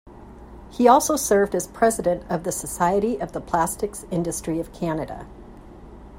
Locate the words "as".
1.53-1.67